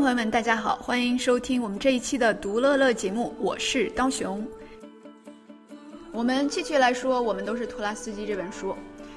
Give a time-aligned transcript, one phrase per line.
[0.00, 4.46] 朋友们，大家好，欢迎收听我们这一期的《独乐乐》节目，我是刀熊。
[6.12, 8.76] 我们继续来说，我们都是图拉斯基这本书。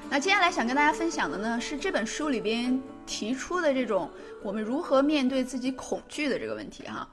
[0.09, 4.09] 那接下来想跟大家分享的呢，是这本书里边提出的这种
[4.41, 7.07] 我们如何面对自己恐惧的这个问题哈。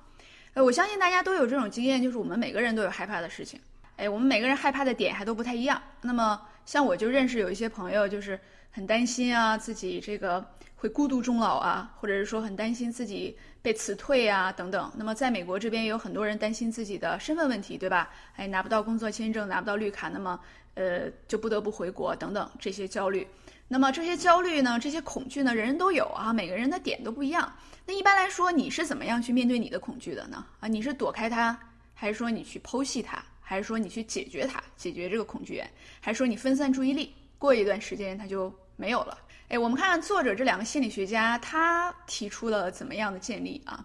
[0.54, 3.60] 呃，我相信大家都有这种经验，就是我们每个人都有害怕的事情。
[3.96, 5.80] 哎，我们每个人害怕的点还都不太一样。
[6.00, 10.42] 那么像我就认识有一些朋友，就是很担心啊，自己这个
[10.80, 14.90] 会孤独终老啊，或者是说很担心自己被辞退啊等等。
[14.96, 18.08] 那么在美国这边也有很多人担心自己的身份问题，对吧？
[18.36, 20.38] 哎，拿不到工作签证，拿不到绿卡，那么
[20.74, 23.26] 呃就不得不回国等等这些焦虑。
[23.66, 27.52] 那么这些焦虑呢，这些恐惧呢，人人都有啊，每个人的点都不一样。
[27.84, 30.46] 那一般来说，你是怎么样去面对你的恐惧的呢？
[30.60, 31.58] 啊，你是躲开它，
[31.92, 35.68] 还是说你去剖析它，还是说你去解决它，解决这个恐惧源，
[36.00, 39.18] 还是说你分散注意力，过一段时间它就没有了？
[39.48, 43.82] 哎，我们看看作者这两个心理学家，他提出了怎么样的建议啊？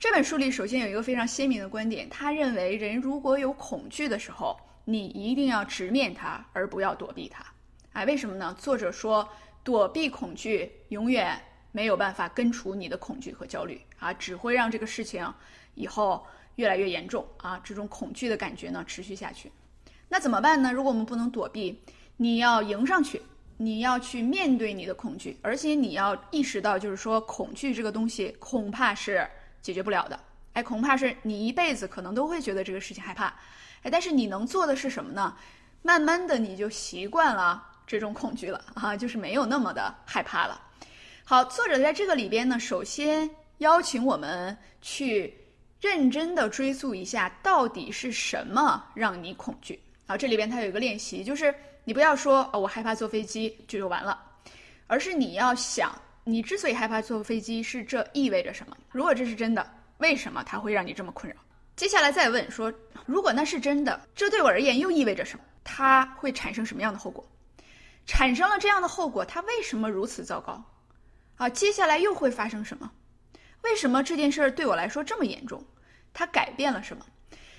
[0.00, 7.46] 这本书里首先有一个非常鲜明的观点，他认为人如果有恐惧的时候，你一定要直面它，而不要躲避它。
[7.92, 8.52] 哎，为什么呢？
[8.58, 9.28] 作者说，
[9.62, 11.40] 躲避恐惧永远
[11.70, 15.32] 没有办法根除你的恐惧和焦虑啊，只会让这个事情
[15.76, 19.52] 以后越来越严重啊，这种恐惧的感觉呢持续下去。
[20.08, 20.72] 那怎么办呢？
[20.72, 21.80] 如果我们不能躲避，
[22.16, 23.22] 你要迎上去。
[23.58, 29.26] 你要去面对你的恐惧，而且你要意识到，就是说恐惧这个东西恐怕是
[29.62, 30.20] 解决不了的。
[30.52, 33.26] 哎，恐怕是你一辈子可能都会觉得这个事情害怕。
[33.82, 35.34] 哎，但是你能做的是什么呢？
[35.82, 40.60] 慢慢的你就习惯了这种恐惧了啊，就是没有那么的害怕了。
[41.24, 43.28] 好，作者在这个里边呢，首先
[43.58, 45.34] 邀请我们去
[45.80, 50.16] 认真的追溯一下，到底是什么让你恐惧啊？
[50.16, 51.54] 这里边它有一个练习，就是。
[51.88, 54.20] 你不要说哦，我害怕坐飞机就就完了，
[54.88, 58.76] 而是你要想，你之所以害怕坐飞机，是这意味着什么？
[58.90, 59.64] 如果这是真的，
[59.98, 61.40] 为什么它会让你这么困扰？
[61.76, 62.72] 接下来再问说，
[63.06, 65.44] 如果那是真的，这对我而言又意味着什么？
[65.62, 67.24] 它会产生什么样的后果？
[68.04, 70.60] 产生了这样的后果，它为什么如此糟糕？
[71.36, 72.90] 啊，接下来又会发生什么？
[73.62, 75.64] 为什么这件事儿对我来说这么严重？
[76.12, 77.06] 它改变了什么？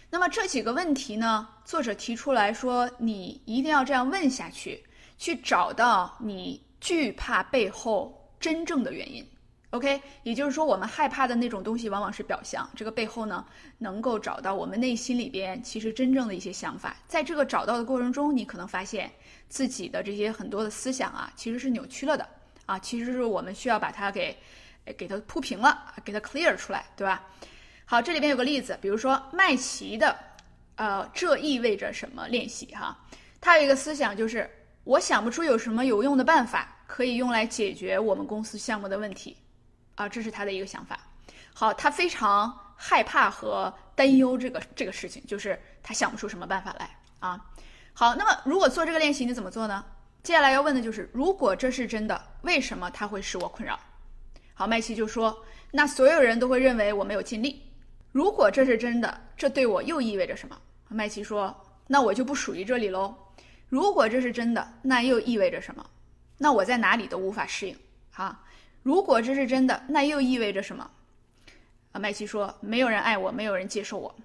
[0.09, 1.47] 那么这几个问题呢？
[1.65, 4.81] 作者提出来说，你一定要这样问下去，
[5.17, 9.25] 去找到你惧怕背后真正的原因。
[9.71, 13.45] OK，也就是说，我们害怕的那种东西往往是表象，这个背后呢，
[13.77, 16.95] 能够找到我们内心里边其实真正的一些想法。
[17.05, 19.11] 在这个找到的过程中，你可能发现
[19.49, 22.27] 自己的这些很多的思想啊，其实是扭曲了的
[22.65, 24.35] 啊，其实是我们需要把它给
[24.97, 27.21] 给它铺平了，给它 clear 出来，对吧？
[27.89, 30.13] 好，这里边有个例子，比如说麦琪的，
[30.75, 32.97] 呃，这意味着什么练习哈？
[33.39, 34.49] 他有一个思想就是，
[34.83, 39.37] 我想不出有什么有用的办法可以用来解决我们公司项目的问题，
[39.95, 40.99] 啊，这是他的一个想法。
[41.53, 47.41] 好，他非常害怕和担忧这个这个事情，就是他想不出什么办法来啊。
[47.93, 49.85] 好，那么如果做这个练习，你怎么做呢？
[50.23, 53.79] 接下来要问的就是，如果这是真的，为什么它会使我困扰？
[54.53, 57.63] 好，麦琪就说，那所有人都会认为我没有尽力。
[58.17, 60.59] 如果这是真的，这对我又意味着什么？
[60.87, 61.55] 麦琪说
[61.85, 63.15] ：“那我就不属于这里喽。”
[63.69, 65.85] 如果这是真的，那又意味着什么？
[66.39, 67.77] 那我在哪里都无法适应。
[68.11, 68.43] 哈，
[68.81, 70.89] 如果这是真的，那又意味着什么？
[71.91, 74.15] 啊，麦琪说：“没有人爱我，没有人接受我。”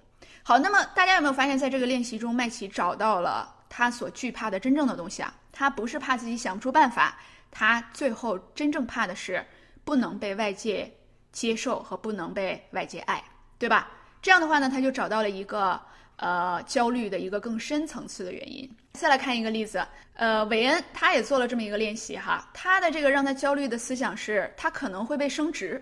[0.41, 5.31] 好，那么大家有没有发现，在这个练习中，麦琪找到了他所惧怕的真正的东西啊？
[5.51, 7.19] 他不是怕自己想不出办法，
[7.51, 9.45] 他最后真正怕的是
[9.83, 10.91] 不能被外界
[11.31, 13.23] 接受和不能被外界爱。
[13.63, 13.89] 对吧？
[14.21, 15.79] 这样的话呢，他就找到了一个
[16.17, 19.81] 呃焦虑的一个更深层次的原因再来看一个例子，
[20.15, 25.81] 呃，韦恩他也做了这么一个练习哈，他的这个让他焦虑的思想是，他可能会被升职，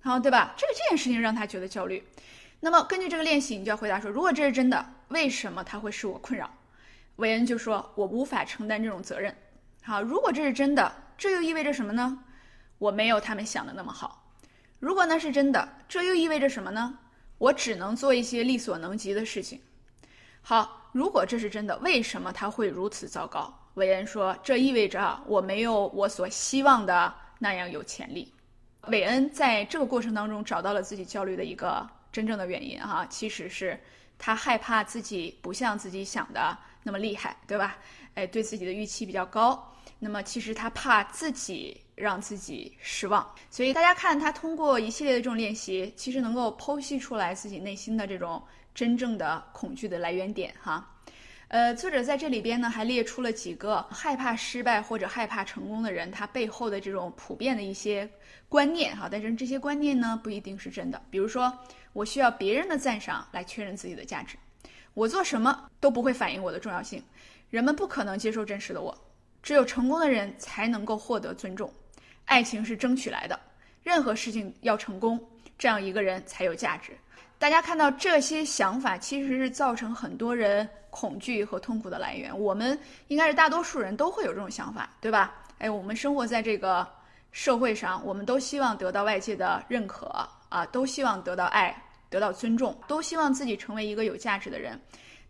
[0.00, 0.54] 好，对吧？
[0.56, 2.00] 这个这件事情让他觉得焦虑。
[2.60, 6.48] 那么根据这个练习，你就要回答说，如果这是真的，为什么他会使我困扰？
[7.16, 9.34] 韦恩就说，我无法承担这种责任。
[9.82, 12.16] 好，如果这是真的，这又意味着什么呢？
[12.78, 14.22] 我没有他们想的那么好。
[14.78, 16.96] 如果那是真的，这又意味着什么呢？
[17.38, 19.60] 我只能做一些力所能及的事情。
[20.40, 23.52] 好，如果这是真的，为什么他会如此糟糕？
[23.74, 28.32] 韦恩说，这意味着我没有我所希望的那样有潜力。
[28.88, 33.78] 韦恩在这个过程当中找到了自己焦虑的一个真正的原因，哈，其实是
[34.16, 37.76] 他害怕自己不像自己想的那么厉害，对吧？
[38.14, 39.74] 哎，对自己的预期比较高。
[39.98, 48.42] 那么其实他怕自己让自己失望，所以大家看他通过一系列的这种练习，其实能够剖析出来自己内心的这种
[48.74, 50.92] 真正的恐惧的来源点哈。
[51.48, 58.08] 呃，作者在这里边呢还列出了几个害怕失败或者害怕成功的人他背后的这种普遍的一些
[58.48, 61.00] 观念哈，但是这些观念呢不一定是真的。
[61.08, 61.50] 比如说，
[61.92, 64.36] 我需要别人的赞赏来确认自己的价值，
[64.92, 67.02] 我做什么都不会反映我的重要性，
[67.48, 68.94] 人们不可能接受真实的我。
[69.40, 71.72] 只有成功的人才能够获得尊重，
[72.26, 73.38] 爱情是争取来的。
[73.82, 75.18] 任何事情要成功，
[75.58, 76.92] 这样一个人才有价值。
[77.38, 82.36] 大家看到这些想法，其实是造成很多人恐惧和痛苦的来源。
[82.38, 82.78] 我们
[83.08, 85.34] 应该是大多数人都会有这种想法，对吧？
[85.58, 86.86] 哎，我们生活在这个
[87.32, 90.06] 社会上，我们都希望得到外界的认可
[90.48, 91.76] 啊，都希望得到爱，
[92.08, 94.80] 得到尊重，都希望自己成为一个有价值的人。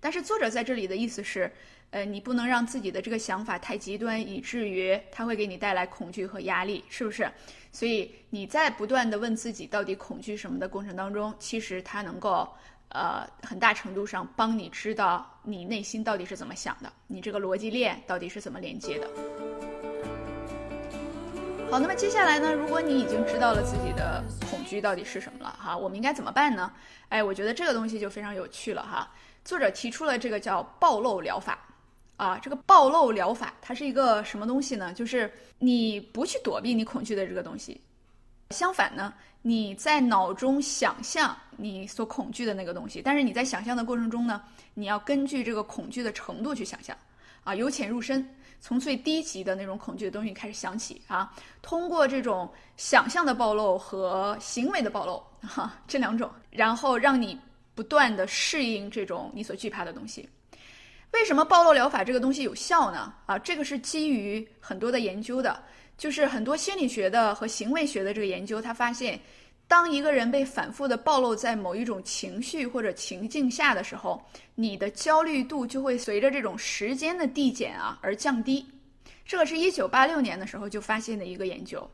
[0.07, 1.51] 但是作者在这里的意思是。
[1.91, 7.31] 呃，你不能让自己的这个想法太极端，以至于它会给你带来恐惧和压力，是不是？
[7.71, 12.47] 所以你在不断的问自己到底恐惧什么的过程当中，其实它能够
[12.89, 19.09] 呃很大程度上帮你知道你内心到底是怎么想的，你这个逻辑链到底是怎么连接的。
[21.71, 26.73] 好，那么接下来呢，如果你已经知道了自己的恐惧到底是什么了哈，我们应该怎么办呢？
[27.11, 29.09] 哎，我觉得这个东西就非常有趣了哈。
[29.47, 31.59] 作者提出了这个叫暴露疗法。
[32.19, 34.91] 啊，这个暴露疗法它是一个什么东西呢？
[34.95, 37.79] 就是你不去躲避你恐惧的这个东西，
[38.53, 39.13] 相反呢，
[39.43, 46.97] 你在脑中想象你所恐惧的那个东西，但是你在想象的过程中呢，你要根据这个恐惧的程度去想象，
[47.45, 48.27] 啊，由浅入深，
[48.63, 57.39] 从最低级的那种恐惧的东西开始想起啊，通过这种想象的暴露和行为的暴露，哈，这两种，然后让你
[57.77, 60.29] 不断的适应这种你所惧怕的东西。
[61.13, 63.15] 为什么暴露疗法这个东西有效呢？
[63.27, 65.63] 啊，这个是基于很多的研究的，
[65.97, 69.19] 就是很多心理学的和行为学的这个研究，他发现，
[69.69, 74.21] 当一个人被反复的暴露在某一种情绪或者情境下的时候，
[74.55, 78.67] 你的焦虑度就会随着这种时间的递减啊而降低。
[79.27, 81.89] 这个是一九八六年的时候就发现的一个研究。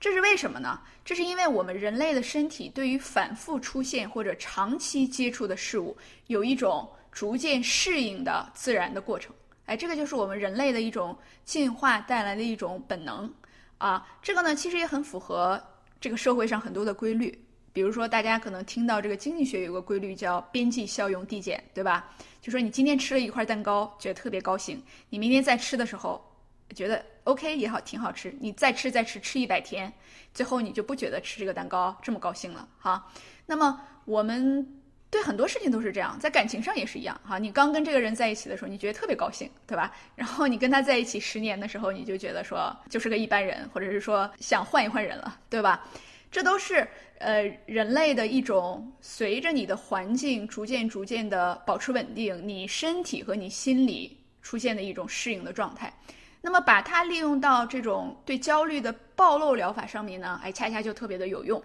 [0.00, 0.80] 这是为什么呢？
[1.04, 5.96] 这是因为我们人类的身体对于反复出现或者长期接触的事物
[6.26, 6.88] 有一种。
[7.10, 13.28] 逐渐适应的自然的过程，哎，这个就是我们人类的一种进化带来的一种本能
[13.78, 14.06] 啊。
[14.22, 15.60] 这个呢，其实也很符合
[16.00, 17.36] 这个社会上很多的规律。
[17.72, 22.08] 比如说，大家可能听到这个经济学有个规律叫边际效用递减，对吧？
[22.40, 26.24] 就说你今天吃了一块蛋糕，觉得特别高兴，你明天再吃的时候，
[26.74, 28.34] 觉得 OK 也好，挺好吃。
[28.40, 29.92] 你再吃再吃，吃一百天，
[30.32, 33.10] 最后你就不觉得吃这个蛋糕这么高兴了哈。
[33.46, 34.66] 那么我们。
[35.10, 37.38] 对很多事情都是这样，在感情上也是一样哈。
[37.38, 39.90] 你刚跟这个人在一起的时候，你觉得特别高兴，对吧？
[40.14, 45.82] 然后你跟他在一起十年的时候，你就觉得说就是个一般人，或者是说想换一换人了，对吧？
[46.30, 46.86] 这都是
[47.20, 55.90] 呃人类的一种随着你的环境逐渐逐渐的保持稳定，你身体和你心理出现的一种适应的状态。
[56.40, 61.62] 那么把它利用到这种对焦虑的暴露疗法上面呢，哎，恰恰就特别的有用。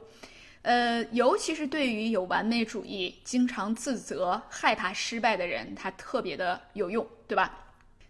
[0.63, 7.59] 呃，尤其是对于有完美主义、经常自责、害怕失败的人，它特别的有用，对吧？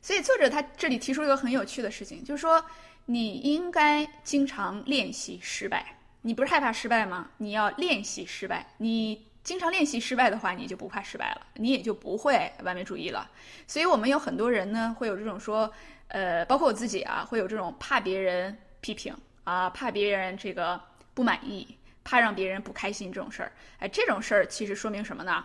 [0.02, 2.64] 所以作者他这里提出一个很有趣的事情，就是说
[3.06, 5.98] 你应该经常练习失败。
[6.22, 7.30] 你不是害怕失败吗？
[7.38, 8.66] 你要练习失败。
[8.78, 13.30] 你经常练习失败的话，你就不怕失败了，你也就不会完美主义了。
[13.66, 15.72] 所以我们有很多人呢，会有这种说，
[16.08, 20.80] 呃，包括我自己啊，会有这种怕别人批评啊，怕别人这个
[21.14, 21.78] 不满意。
[22.06, 25.42] 怕让别人不开心这种事儿，哎，这种事儿其实说明什么呢？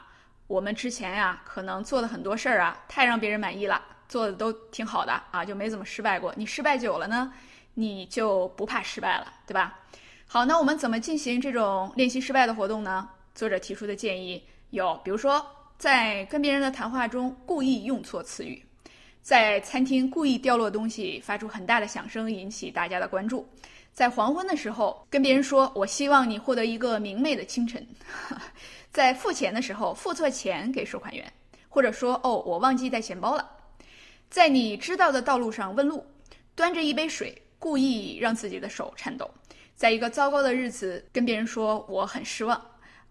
[0.48, 6.34] 我们之前呀，可能做的很多事儿啊，太让别人满意了，做的都挺好的啊，就没怎么失败过。
[6.36, 7.32] 你失败久了呢，
[7.74, 9.78] 你就不怕失败了，对吧？
[10.26, 13.08] 好，那我们怎么进行这种练习失败的活动呢？
[13.36, 15.46] 作者提出的建议有，比如说
[15.78, 18.60] 在跟别人的谈话中故意用错词语，
[19.28, 23.44] 在餐厅故意掉落东西，发出很大的响声，引起大家的关注；
[23.92, 27.86] 在黄昏的时候跟别人说“我希望你获得一个明媚的清晨”；
[28.90, 31.30] 在付钱的时候付错钱给收款员，
[31.68, 33.42] 或者说“哦，我忘记带钱包了”；
[34.30, 36.02] 在你知道的道路上问路，
[36.54, 39.26] 端着一杯水，故意让自己的手颤抖；
[39.76, 42.58] 在一个糟糕的日子跟别人说“我很失望”，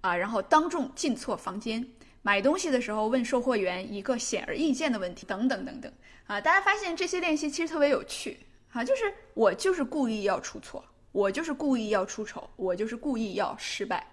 [0.02, 1.88] 啊，然后当众进错房间。
[2.28, 5.90] 买东西的时候问售货员一个显而易见的问题，等等等等
[6.26, 6.42] 啊！
[6.42, 8.38] 大家发现这些练习其实特别有趣
[8.74, 9.04] 啊，就是
[9.34, 14.06] 我就是故意要出错，我就是故意要出丑，我就是故意要失败。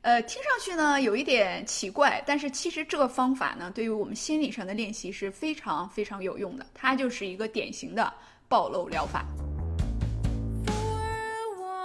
[0.00, 8.12] 呃，听上去呢有一点奇怪，但是其实这个方法呢对于我们心理上的练习是非常非常有用的，它就是一个典型的
[8.48, 9.24] 暴露疗法。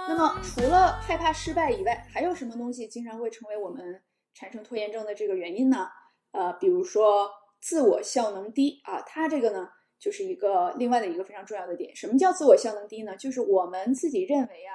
[0.08, 4.02] 那么除了害怕失败以外，还有什么东西经常会成为我们？
[4.34, 5.88] 产生拖延症的这个原因呢，
[6.32, 9.68] 呃，比如说自我效能低啊，它这个呢
[9.98, 11.94] 就是一个另外的一个非常重要的点。
[11.94, 13.16] 什么叫自我效能低呢？
[13.16, 14.74] 就是我们自己认为啊，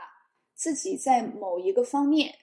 [0.54, 2.36] 自己在某一个方面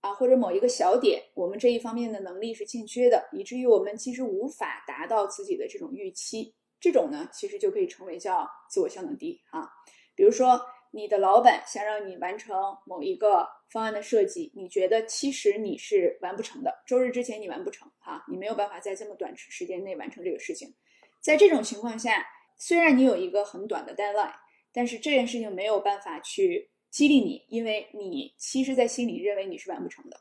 [0.00, 6.54] 啊或者某一个小点，我们这一方面的能力是欠缺的，以至于我们其实无法达到自己的这种预期。
[6.80, 9.68] 这种呢，其实就可以称为叫自我效能低啊。
[10.14, 10.60] 比如说。
[10.96, 16.74] 你的老板想让你完成某一个方案的设计，你觉得其实你是完不成的。
[16.86, 20.74] 周日之前你完不成，哈，你没有办法在这么短时间内完成这个事情。
[21.20, 22.24] 在这种情况下，
[22.56, 24.32] 虽然你有一个很短的 deadline，
[24.72, 30.18] 但是这件事情没有办法去激励你，因为你其实，在心里认为你是完不成的。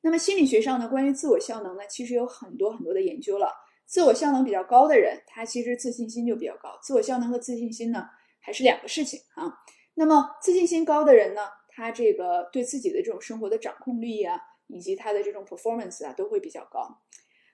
[0.00, 3.52] 那么心理学上呢，关于自我效能呢，其实有很多很多的研究了。
[3.84, 6.76] 自我效能比较高的人，他其实自信心就比较高。
[6.82, 8.08] 自我效能和自信心呢，
[8.40, 9.56] 还是两个事情啊。
[9.98, 17.00] 那么自信心高的人呢，他这个对自己的这种生活的掌控力啊，以及他的这种 performance 啊，都会比较高。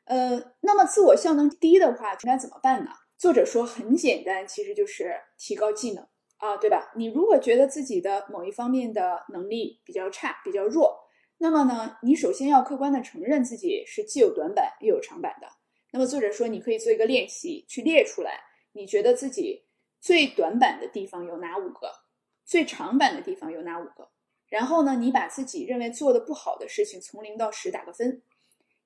[0.05, 2.91] 呃，那么自我效能低的话，应该怎么办呢？
[3.17, 6.05] 作者说很简单，其实就是提高技能
[6.39, 6.93] 啊，对吧？
[6.97, 10.99] 你如果觉得自己的某一方面的能力比较差、比较弱，
[11.39, 15.47] 那么呢，你首先要客观的承认自己是既有短板又有长板的。
[15.93, 18.41] 那么作者说，你可以做一个练习，去列出来，
[18.73, 19.67] 你觉得自己
[20.01, 22.02] 最短板的地方有哪五个？
[22.45, 24.11] 最长板的地方有哪五个？
[24.49, 28.23] 然后呢，你把自己认为做的不好的事情从零到十打个分，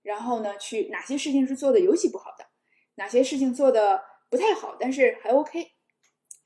[0.03, 2.47] 然后呢，去哪些事情是做的尤其不好的，
[2.95, 5.73] 哪些事情做的不太好，但是还 OK。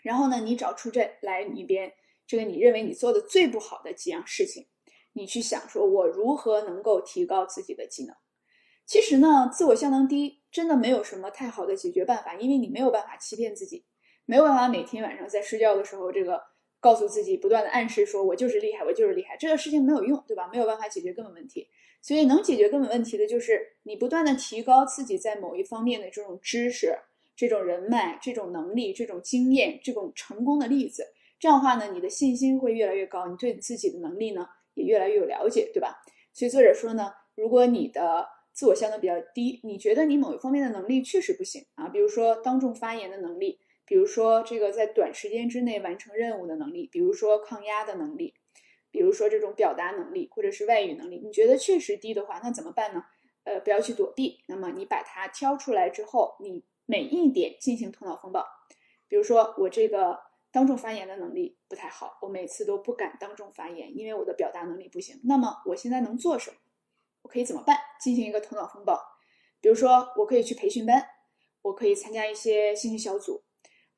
[0.03, 1.93] 然后呢，你找出这来里边
[2.27, 4.69] 这个你认为你做的最不好的几样事情，
[5.13, 8.17] 你去想说，我如何能够提高自己的技能？
[8.87, 13.85] 其实呢，自我效能低真的没有什么太好的解决办法，因为你没有办法欺骗自己，
[14.25, 16.50] 没有办法每天晚上在睡觉的时候这个。
[16.81, 20.49] 告诉自己，不断的暗示说：“我就是厉害，我就是厉害。”这个事情没有用，对吧？
[20.51, 21.69] 没有办法解决根本问题。
[22.01, 26.99] 所以，能解决根本问题的就是你不断的提高自己在某一方面的这种知识、
[27.37, 31.05] 这种人脉、这种能力、这种经验、这种成功的例子。
[31.39, 36.01] 这样的话呢，你的信心会越来越高，你对自己的能力呢也越来越有了解，对吧？
[36.33, 43.59] 所以作者说呢，如果你的自我效能比较低，你觉得你某一方面的能力确实不行啊，比如说当众发言的能力。
[43.91, 48.33] 比如说，这个在短时间之内完成任务的能力，比如说抗压的能力，
[48.93, 53.03] 比如说这种表达能力，或者是外语能力，你觉得确实低的话，那怎么办呢？
[53.43, 58.47] 呃，不要去躲避，那么你把它挑出来之后，你每一点进行头脑风暴。
[59.09, 60.21] 比如说，我这个
[60.53, 65.21] 当众发言的能力不太好，我每次都不敢当众发言，因为我的表达能力不行。
[65.25, 66.57] 那么我现在能做什么？
[67.23, 67.77] 我可以怎么办？
[68.01, 69.01] 进行一个头脑风暴。
[69.61, 71.05] 比如说，我可以去培训班，
[71.63, 73.43] 我可以参加一些兴趣小组。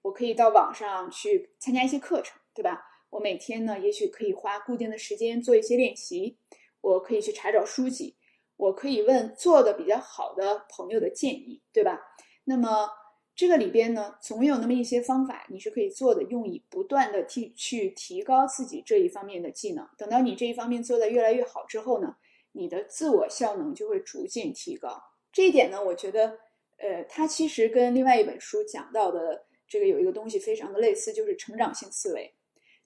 [0.03, 2.85] 我可以到网上去参加一些课程，对吧？
[3.11, 6.39] 我每天呢，也许可以花固定的时间做一些练习。
[6.81, 8.17] 我可以去查找书籍，
[8.57, 12.01] 我可以问做的比较好的朋友的建议，对吧？
[12.45, 12.89] 那么
[13.37, 19.89] 这个里边呢，总有那么一些方法你是可以做的，用以不断的提去提高自己这一方面的技能。
[19.97, 22.17] 等到你这一方面做的越来越好之后呢，
[22.53, 25.01] 你的自我效能就会逐渐提高。
[25.31, 26.39] 这一点呢，我觉得，
[26.79, 29.47] 呃，它其实跟另外一本书讲到的。
[29.73, 32.31] 这个有一个东西非常的类似，就是成长性思维。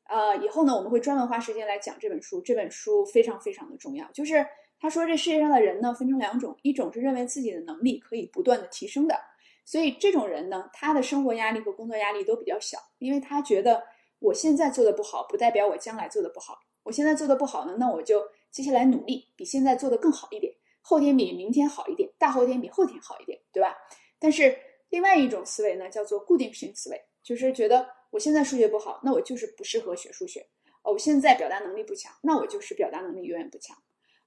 [0.04, 2.40] 呃，以后呢我们会专门花时间来讲这本书。
[2.40, 4.08] 这本书非常非常的重要。
[4.12, 4.46] 就是
[4.78, 9.18] 他说这世界上的人呢分成两种，一种是认为自己的能力可以不断的提升的，
[9.64, 13.82] 所以这种人呢他的生活压力和工作压力都比较小，因为他觉得
[14.20, 16.56] 我现在做的不好，不代表我将来做的不好。
[16.84, 23.76] 我现在做的不好呢，那我就接下来努力比现在做的更好一点，后天比明天好一点，大后天比后天好一点，对吧？
[24.20, 24.56] 但是。
[24.90, 30.46] 另外一种思维呢，叫做固定性思维，就是觉得我现在数学不好，那我就是不适合学数学。
[30.82, 33.76] 哦，我现在表达能力不强，那我就是表达能力永远不强。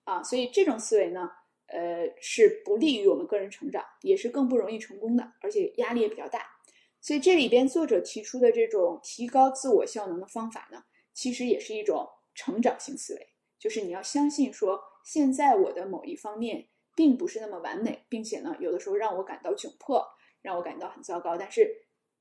[0.04, 1.30] 啊，所以这种思维呢，
[1.68, 6.46] 呃，是不利于我们个人成长，也是更不容易成功的，而且压力也比较大。
[7.00, 20.06] 所以这里边作者提出的这种提高自我效能的方法呢，其实也是一种成长性思维，就是你要相信说，现在我的某一方面并不是那么完美，并且呢，有的时候让我感到窘迫，
[20.41, 21.69] 让我感到很糟糕，但是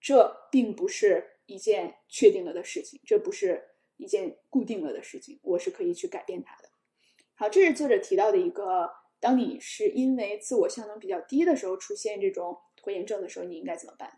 [0.00, 3.62] 这并不是一件确定了的事情，这不是
[3.96, 6.68] 一件固定了的事情，我是可以去改变它的。
[7.34, 14.12] 好，这是作者提到的一个，当你是因为自我效能比较低的时候出现这种拖延症的时候，你应该怎么办？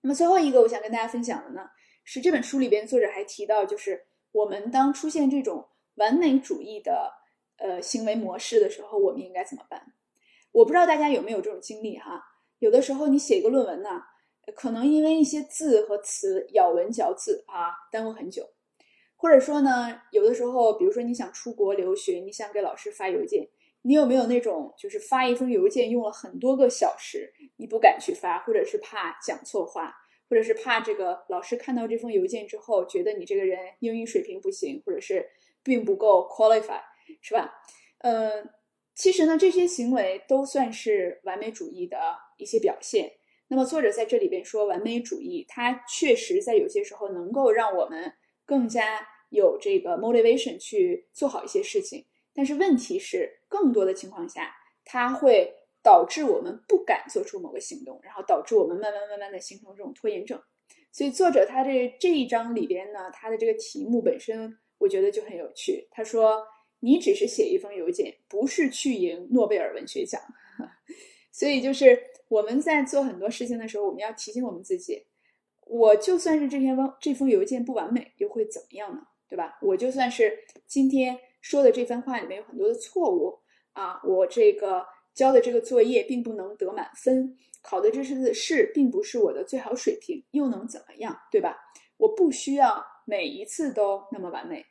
[0.00, 1.68] 那么最后一个我想跟大家分享的呢，
[2.04, 7.12] 是这本书里边作者还提到，就是我们当出现这种完美主义的
[7.58, 9.94] 呃行为模式的时候，我们应该怎么办？
[10.52, 12.24] 我不知道大家有没有这种经历哈？
[12.60, 13.90] 有的时候你写一个论文呢，
[14.54, 18.44] 可能因为一些字和词咬文嚼字啊，耽误很久；
[19.16, 23.48] 或者说呢，有的时候，比如说你想出国留学，你想给老师发邮件。
[23.82, 29.94] 你有没有那种就是发一封邮件用了很多个小时，你不敢去发，或者是怕讲错话，
[30.28, 35.26] 或者是怕这个老师看到这封邮件之后觉得你这个人英语水平不行，或者是
[35.62, 36.82] 并不够 qualify，
[37.22, 37.50] 是吧？
[38.00, 38.44] 呃，
[38.94, 41.98] 其实呢，这些行为都算是完美主义的
[42.40, 43.12] 一些表现。
[43.48, 48.12] 那么作者在这里边说，完美主义它确实在有些时候能够让我们
[48.44, 52.04] 更加有这个 motivation 去做好一些事情。
[52.32, 54.54] 但是问题是，更多的情况下，
[54.84, 60.40] 它会导致我们不敢做出某个行动，然后导致我们慢慢慢慢的形成这种拖延症。
[60.92, 65.86] 所以作者他这这一章里边呢，他的这个题目本身我觉得就很有趣。
[65.90, 66.42] 他说
[66.80, 70.20] ：“你只是写一封邮件，不是去赢诺贝尔文学奖。
[71.30, 75.04] ”所以就是我们在做很多事情的时候，我们要提醒我们自己：
[75.66, 79.02] 我就算是这篇封这封邮件不完美，又会怎么样呢？
[79.28, 79.58] 对吧？
[79.60, 80.32] 我就算是
[80.66, 81.18] 今天。
[81.42, 83.38] 说的这番话里面有很多的错误
[83.72, 83.98] 啊！
[84.04, 84.84] 我这个
[85.14, 91.56] 交的这个作业并不能得满分，考的这次试并不是我的最好水平，又能怎么样，对吧？
[91.96, 94.62] 我不需要每一次都那么完美。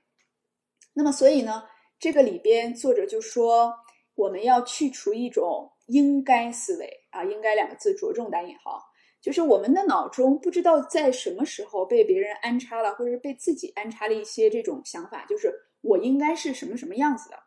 [0.93, 1.63] 那么，所以呢，
[1.99, 3.73] 这个里边作者就说，
[4.13, 8.81] 我们要去除一种应该思维啊，应该两个字着重打引号，
[9.21, 15.53] 就是我们的脑中不知道在什么时候被别人安插了，或者是被自己安插了一些这种想法，就是。
[15.81, 17.37] 我应该是什么什么样子的？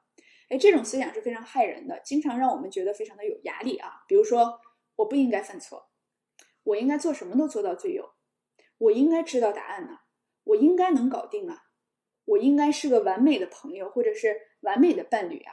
[0.48, 3.90] 哎，这种思想是非常害人的，经常让我们觉得非常的有压力啊。
[4.08, 4.58] 比如说，
[4.96, 5.90] 我不应该犯错，
[6.62, 8.08] 我应该做什么都做到最优，
[8.78, 9.98] 我应该知道答案呢，
[10.44, 11.58] 我应该能搞定啊，
[12.24, 15.52] 我应该是个完美的朋友或者是完美的伴侣啊，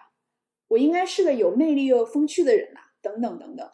[0.69, 3.69] 我应该是个有魅力又风趣的人呐，等等等等。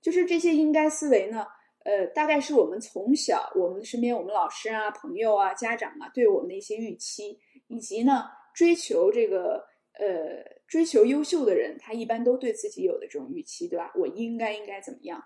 [0.00, 1.46] 就是这些应该思维呢，
[1.84, 8.24] 呃，大概是我们从小我们身边我们老师啊、朋友啊、家长啊对我们的一些预期，以及呢。
[8.54, 13.92] 追求这个呃，追求优秀的人，他一般都对自己有的这种预期，对吧？
[13.94, 15.22] 我应该应该怎么样？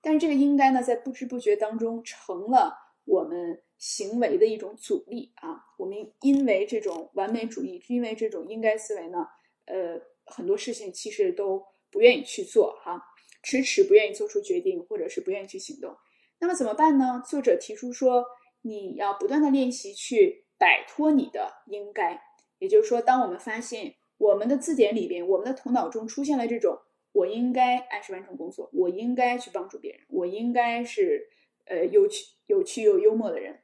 [0.00, 2.72] 但是这个应该呢，在不知不觉当中成了
[3.04, 5.58] 我们行为的一种阻力啊。
[5.78, 9.26] 我们因为这种完美主义，因为这种应该思维呢，
[9.64, 13.00] 呃，很多事情其实都不愿意去做哈，
[13.42, 15.96] 迟迟不愿意做出决定，或者是不愿意去行动。
[16.38, 17.22] 那么怎么办呢？
[17.26, 18.24] 作者提出说，
[18.62, 22.20] 你要不断的练习去摆脱你的应该。
[22.58, 26.78] 也就是说，当我们发现我们的字典里边，我们的头脑中出现了这种
[27.12, 31.28] “我应该按时完成工作，我应该去帮助别人，我应该是
[31.66, 33.62] 呃有趣、有趣又幽默的人”，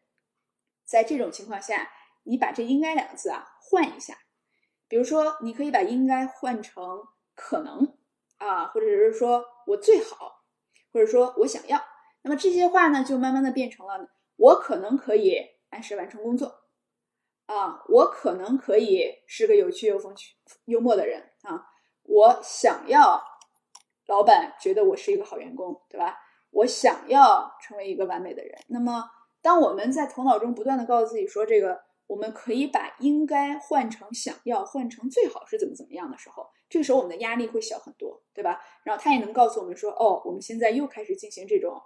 [0.85, 1.91] 在这种情况下，
[2.25, 4.19] 你把这“应该”两个字啊换一下，
[4.93, 7.03] 比如说，你可以把“应该”换成
[7.35, 7.97] “可能”
[8.37, 10.45] 啊，或者是说我最好，
[10.93, 11.81] 或者说我想要。
[12.21, 15.39] 那么这些话呢，就慢慢的变成了我可能可以
[15.71, 16.65] 按时完成工作。
[17.47, 20.35] 啊，我可能可以是个有趣又风趣、
[20.67, 21.65] 幽默的人啊。
[22.03, 23.19] 我想要
[24.09, 26.19] 老板觉得我是一个好员工，对吧？
[26.51, 28.59] 我想要成为一个完美的人。
[28.69, 29.09] 那么，
[29.41, 38.61] 当我们在头脑中不断的告诉自己说这个，我们可以把应该换成想要，换成最好是怎么怎么样的时候，这个时候我们的压力会小很多，对吧？
[38.85, 41.81] 然后他也能告诉我们说，哦，我们现在又开始进行这种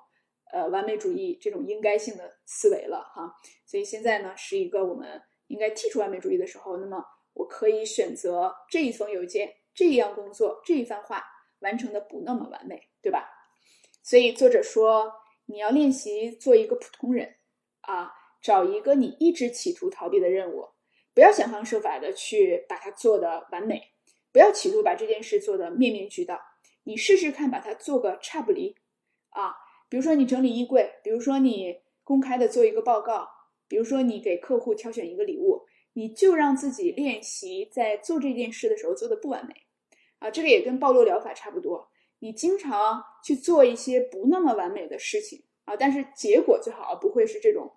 [0.52, 3.34] 呃完美主义、这种应该性的思维了哈。
[3.64, 5.22] 所以现在呢，是一个我们。
[5.48, 11.22] 应该剔除完美主义的时候，那么我可以选择这一封邮件、这一样工作、这一番话
[11.60, 13.30] 完成的不那么完美，对吧？
[14.02, 15.12] 所以作者说，
[15.44, 17.36] 你要练习做一个普通人
[17.82, 18.12] 啊，
[18.46, 20.68] 找一个你一直企图逃避的任务，
[21.12, 23.90] 不要想方设法的去把它做的完美，
[24.30, 26.40] 不要企图把这件事做的面面俱到，
[26.84, 28.76] 你试试看把它做个差不离
[29.30, 29.52] 啊。
[29.88, 33.28] 比如说你整理衣柜，比如说你公开的做一个报告。
[33.68, 39.52] 比如说，你给客户挑选一个礼物，你就让自己练习在做这件事的时候做的不完美，
[40.20, 41.90] 啊，这个也跟暴露疗法差不多。
[42.20, 47.72] 你经常去做一些不那么完美的事情，啊，但是结果最好不会是这种，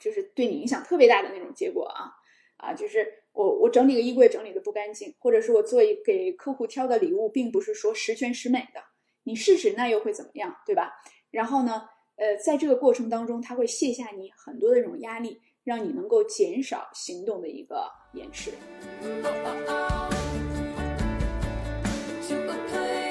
[0.00, 2.10] 就是对你影响特别大的那种结果啊
[2.56, 8.82] 啊，就是我我整理个衣柜整理的不干净，或者是我做一给客户挑的礼物并不是说十全十美的，
[9.24, 10.92] 你试试那又会怎么样，对吧？
[11.30, 18.50] 然后呢，呃，在这个过程当中，它会卸下你很多的这种压力，让你能够减少行动的一个延迟。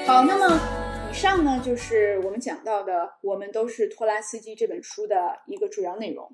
[0.06, 0.80] 好，那么。
[1.10, 6.32] 以上呢，就是我们讲到的《我们都是托拉斯基》这本书的一个主要内容。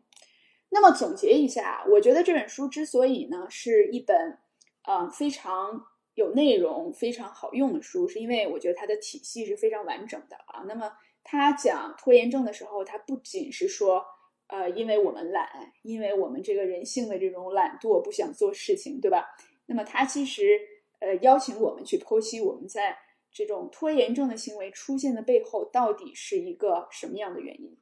[0.77, 4.39] 那么总结一下，我觉得这本书之所以呢是一本
[4.83, 5.83] 啊非常
[6.17, 10.63] 有内容、非常好用的书，是因为我觉得它的体系是非常完整的啊。
[10.69, 10.93] 那么
[11.25, 14.05] 他讲拖延症的时候，他不仅是说
[14.49, 15.49] 呃，因为我们懒，
[15.81, 19.25] 因为我们这个人性的这种懒惰，不想做事情，对吧？
[19.65, 20.61] 那么他其实
[21.01, 22.99] 呃邀请我们去剖析我们在。
[23.33, 27.77] 这种拖延症的行为出现的背后，到底是一个什么样的原因？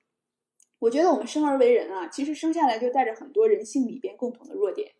[0.84, 4.92] 我觉得我们生而为人啊，其实生下来就带着很多人性里边共同的弱点，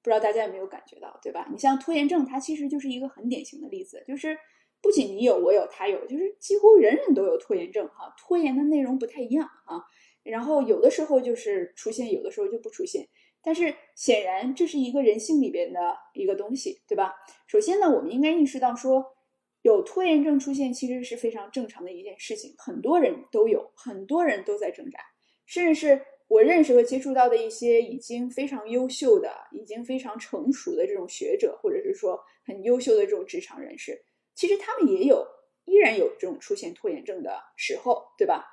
[0.00, 1.48] 不知道大家有没有感觉到，对吧？
[1.50, 4.38] 你像拖延症，它其实就是一个很典型的例子，就是
[4.80, 8.14] 不仅你有，我有，他有，就是几乎人人都有拖延症哈。
[8.16, 9.82] 拖延的内容不太一样啊，
[10.22, 13.08] 然后有的时候就是出现，有的时候就不出现。
[13.42, 17.14] 但是显然这是一个人性里边的一个东西，对吧？
[17.48, 19.16] 首先呢，我们应该意识到说。
[19.62, 24.98] 有拖延症出现，其实是非常正常的一件事情，很多人都有，很多人都在挣扎，
[25.46, 35.26] 甚至是我认识和接触到的一些已经非常优秀的、已经非常成熟的这种学者，或者是说很优秀的这种职场人士，其实他们也有，
[35.64, 38.44] 依然有这种出现拖延症的时候，对吧？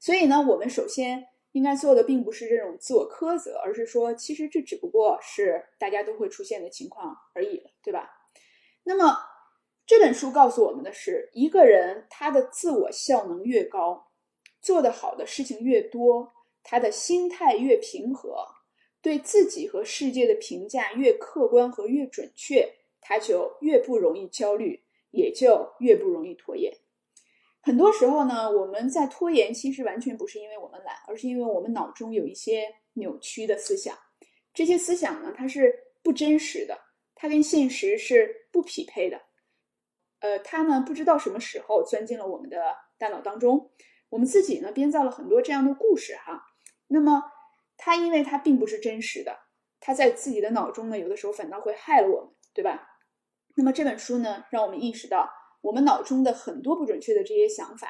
[0.00, 8.10] 所以呢，我们首先应该做的并不是这种自我苛责，而是说，其实这只不过是大家都会出现的情况而已，对吧？
[8.84, 9.16] 那么。
[9.84, 14.11] 这本书告诉我们的是，一个人他的自我效能越高，
[14.62, 18.46] 做得好的事情越多，他的心态越平和，
[19.02, 26.72] 对自己和世界的评价越客观和越准确，他就越不容易焦虑，也就越不容易拖延。
[27.60, 33.98] 很多时候呢，我们在拖延，其实完全不是因为我们懒，而是因为我们脑中有一些扭曲的思想。
[34.54, 36.78] 这些思想呢，它是不真实的，
[37.14, 39.20] 它跟现实是不匹配的。
[40.20, 43.70] 呃，他呢不知道什么时候钻进了我们的大脑当中，
[44.12, 46.42] 我们自己呢编造了很多这样的故事哈。
[46.88, 47.22] 那么
[47.78, 49.34] 他因为他并不是真实的，
[49.80, 52.86] 他在自己的脑中呢，有的时候反倒会害了我们，对吧？
[53.56, 55.30] 那么这本书呢，让我们意识到
[55.62, 57.88] 我们脑中的很多不准确的这些想法，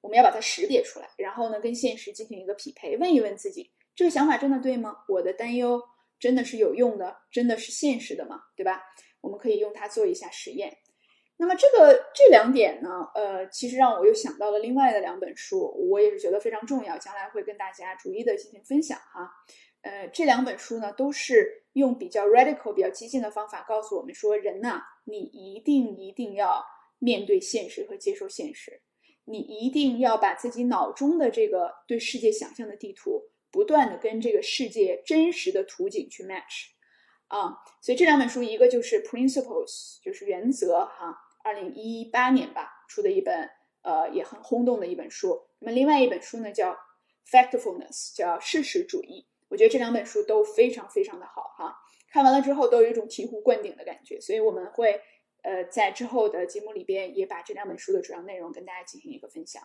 [0.00, 4.94] 我们要把它识别出来，然后呢跟现实进行一个匹配，问一问自己，这个想法真的对吗？
[5.08, 5.82] 我的担忧
[6.20, 8.40] 真的是有用的，真的是现实的吗？
[8.54, 8.80] 对吧？
[9.20, 10.78] 我们可以用它做一下实验。
[11.38, 19.30] 那么这个这两点呢，呃，其实让我又想到了另外的两本书，我也是觉得非常重要，将来会跟大家逐一的进行分享哈。
[19.82, 26.64] 呃，这两本书呢，都是用比较 radical、比较激进的方法告诉我们说，人呐，你一定一定要
[26.98, 28.80] 面对现实和接受现实，
[29.26, 33.22] 你一定要把自己脑中的这个对世界想象的地图，
[33.52, 36.70] 不断的跟这个世界真实的图景去 match
[37.28, 37.54] 啊。
[37.82, 41.16] 所以这两本书，一个就是 Principles，就是原则哈。
[41.46, 43.48] 二零一八年吧出的一本，
[43.82, 45.46] 呃，也很轰动的一本书。
[45.60, 46.72] 那么另外一本书呢，叫
[47.30, 49.28] 《Factfulness》，叫事实主义。
[49.46, 51.76] 我觉得这两本书都非常非常的好哈。
[52.10, 55.00] 看完了之后都有一种醍醐灌顶的感觉，所以我们会
[55.42, 59.62] 呃在之后的节目里边也把这两本书的主要内容跟大家进行一个分享。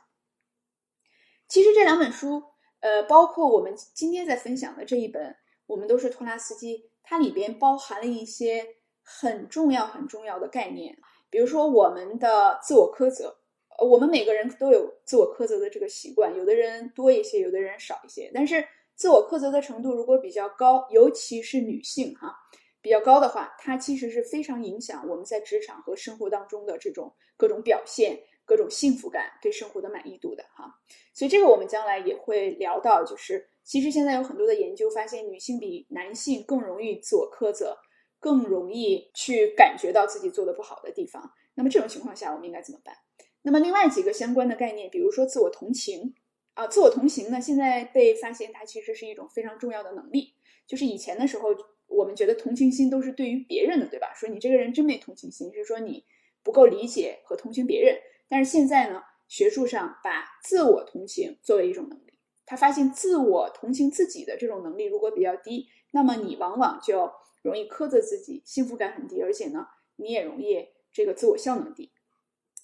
[1.48, 2.44] 其实这两本书，
[2.82, 8.68] 呃，包括我们今天在分享的这一本，我们都是托拉斯基，它里边包含了一些
[9.02, 11.00] 很重要很重要的概念。
[11.32, 13.34] 比如说，我们的自我苛责，
[13.80, 18.30] 呃，我们每个人都有自我苛责的这个习惯，有的人多一些，有的人少一些。
[18.34, 18.64] 但是，
[18.96, 22.36] 自我苛责的程度如果比较高，尤其是女性哈，
[22.82, 30.70] 比较高的话，它其实是非常影响我们在职场和生活当中的这种各种表现、各种幸福感、对生活的满意度的哈。
[31.14, 37.78] 所以，这个我们将来也会聊到，就是其实现在有很多的研究发现，女性比男性更容易自我苛责。
[38.22, 41.34] 更容易去感觉到自己做的不好的地方。
[41.56, 42.96] 那么这种情况下，我们应该怎么办？
[43.42, 46.14] 那么另外几个相关的概念，比如说自我同情
[46.54, 50.36] 啊，自我同情呢，现在被发现它其实是一种非常重要的能力。
[50.68, 51.50] 就是以前的时候，
[51.88, 54.14] 我们觉得同情心都是对于别人的，对吧？
[54.14, 56.06] 说你这个人真没同情心，是说你
[56.44, 57.98] 不够理解和同情别人。
[58.30, 67.12] 但是现在呢，学术上把自我同情作为一种能力，他发现自我同情自己的这种能力如果比较低，那么你往往就。
[67.42, 71.92] 容易苛责自己，幸福感很低，而且呢，你也容易这个自我效能低。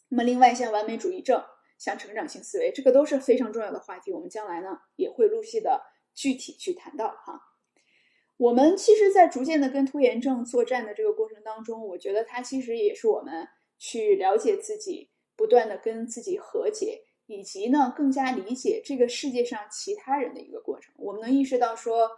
[0.09, 1.43] 那么，另外像完美主义症，
[1.77, 4.11] 像成长性思维，这个都是非常重要的话题。
[4.11, 5.81] 我们将来呢也会陆续的
[6.13, 7.41] 具体去谈到哈。
[8.37, 13.47] 我们其实，在逐渐的跟拖延症作战的这个过程当中，我觉得它其实也是我们
[13.79, 20.93] 去了解自己，不断的跟自己和解，以及呢更加理解这个世界上其他人的一个过程。
[20.97, 22.11] 我们能意识到说，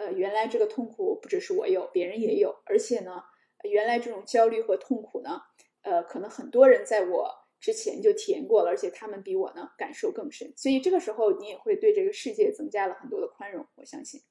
[0.00, 3.22] 呃，原来这个痛苦不只是我有，别人也有，而且呢，
[3.64, 5.38] 原来这种焦虑和痛苦呢，
[5.82, 10.50] 呃，可能很多人在我之前就体验过了，而且他们比我呢感受更深。
[10.56, 13.66] 所以这个时候，你也会对这个世界增加了很多的宽容。
[13.76, 14.22] 我相信。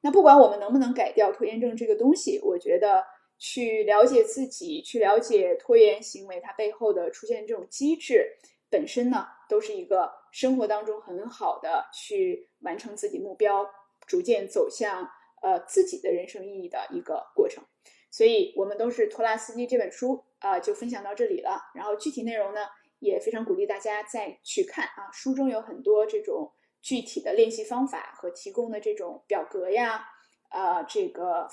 [0.00, 3.04] 那不管我们能不能改掉拖延症这个东西，我觉得
[3.36, 8.26] 去了解自己，去了解拖延行为它背后的出现这种机制
[8.70, 13.68] 本身呢，都是一个生活当中很好的去完成自己目标、
[14.06, 15.08] 逐渐走向
[15.42, 17.64] 呃自己的人生意义的一个过程。
[18.10, 21.60] 所以，我们都是托拉斯基这本书啊，就分享到这里了。
[21.74, 22.60] 然后具体内容呢，
[22.98, 26.52] 也非常鼓励大家再去看啊，书中有很多这种。
[26.84, 30.04] 具体的练习方法和提供的这种表格呀，
[30.50, 31.48] 呃，这个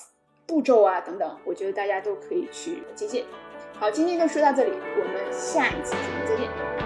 [0.47, 3.23] 步骤啊等等，我觉得大家都可以去借鉴。
[3.73, 6.79] 好，今天就说到这里，我们下一次节目再见。